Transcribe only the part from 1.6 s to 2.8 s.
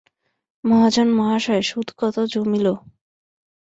সুদ কত জমিল?